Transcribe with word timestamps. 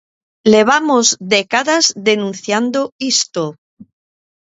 Levamos 0.53 1.05
décadas 1.35 1.85
denunciando 2.09 2.81
isto. 3.13 3.43